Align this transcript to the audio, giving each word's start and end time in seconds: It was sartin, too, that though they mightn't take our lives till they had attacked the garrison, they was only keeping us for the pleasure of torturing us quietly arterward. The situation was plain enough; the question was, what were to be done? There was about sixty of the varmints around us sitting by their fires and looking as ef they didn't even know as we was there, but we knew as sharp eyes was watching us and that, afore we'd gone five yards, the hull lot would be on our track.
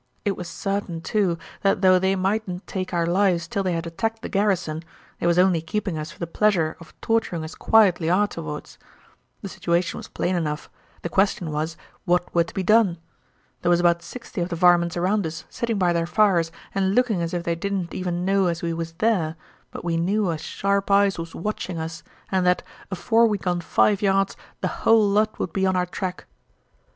It 0.25 0.35
was 0.35 0.47
sartin, 0.49 1.01
too, 1.01 1.37
that 1.61 1.81
though 1.83 1.99
they 1.99 2.15
mightn't 2.15 2.65
take 2.65 2.91
our 2.91 3.05
lives 3.05 3.47
till 3.47 3.61
they 3.61 3.73
had 3.73 3.85
attacked 3.85 4.23
the 4.23 4.29
garrison, 4.29 4.81
they 5.19 5.27
was 5.27 5.37
only 5.37 5.61
keeping 5.61 5.95
us 5.95 6.09
for 6.09 6.17
the 6.17 6.25
pleasure 6.25 6.75
of 6.79 6.99
torturing 7.01 7.43
us 7.43 7.53
quietly 7.53 8.07
arterward. 8.09 8.77
The 9.43 9.47
situation 9.49 9.99
was 9.99 10.07
plain 10.07 10.35
enough; 10.35 10.71
the 11.03 11.09
question 11.09 11.51
was, 11.51 11.77
what 12.05 12.33
were 12.33 12.45
to 12.45 12.53
be 12.55 12.63
done? 12.63 12.97
There 13.61 13.69
was 13.69 13.79
about 13.79 14.01
sixty 14.01 14.41
of 14.41 14.49
the 14.49 14.55
varmints 14.55 14.97
around 14.97 15.27
us 15.27 15.45
sitting 15.51 15.77
by 15.77 15.93
their 15.93 16.07
fires 16.07 16.51
and 16.73 16.95
looking 16.95 17.21
as 17.21 17.35
ef 17.35 17.43
they 17.43 17.53
didn't 17.53 17.93
even 17.93 18.25
know 18.25 18.47
as 18.47 18.63
we 18.63 18.73
was 18.73 18.93
there, 18.93 19.35
but 19.69 19.85
we 19.85 19.97
knew 19.97 20.31
as 20.31 20.41
sharp 20.41 20.89
eyes 20.89 21.19
was 21.19 21.35
watching 21.35 21.77
us 21.77 22.01
and 22.31 22.43
that, 22.43 22.63
afore 22.89 23.27
we'd 23.27 23.43
gone 23.43 23.61
five 23.61 24.01
yards, 24.01 24.35
the 24.61 24.67
hull 24.81 25.07
lot 25.07 25.37
would 25.37 25.53
be 25.53 25.67
on 25.67 25.75
our 25.75 25.85
track. 25.85 26.25